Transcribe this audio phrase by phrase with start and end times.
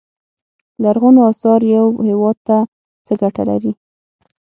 [0.83, 2.57] لرغونو اثار یو هیواد ته
[3.05, 3.71] څه ګټه لري.